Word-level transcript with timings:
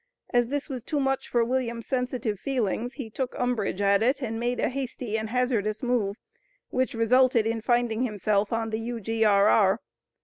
As 0.33 0.47
this 0.47 0.67
was 0.67 0.83
too 0.83 0.99
much 0.99 1.27
for 1.27 1.45
William's 1.45 1.85
sensitive 1.85 2.39
feelings, 2.39 2.93
he 2.93 3.07
took 3.11 3.35
umbrage 3.37 3.81
at 3.81 4.01
it 4.01 4.19
and 4.19 4.39
made 4.39 4.59
a 4.59 4.67
hasty 4.69 5.15
and 5.15 5.29
hazardous 5.29 5.83
move, 5.83 6.17
which 6.71 6.95
resulted 6.95 7.45
in 7.45 7.61
finding 7.61 8.01
himself 8.01 8.51
on 8.51 8.71
the 8.71 8.79
U.G.R.R. 8.79 9.79